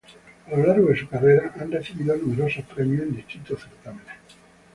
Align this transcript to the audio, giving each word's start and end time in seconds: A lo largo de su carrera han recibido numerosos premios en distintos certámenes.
A 0.47 0.57
lo 0.57 0.65
largo 0.65 0.87
de 0.87 0.97
su 0.97 1.07
carrera 1.07 1.53
han 1.59 1.71
recibido 1.71 2.15
numerosos 2.17 2.63
premios 2.65 3.03
en 3.03 3.17
distintos 3.17 3.61
certámenes. 3.61 4.15